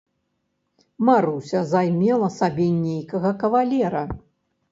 [1.09, 4.03] Маруся займела сабе нейкага кавалера.